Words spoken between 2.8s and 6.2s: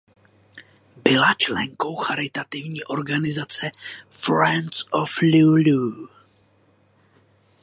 organizace Friends of Lulu.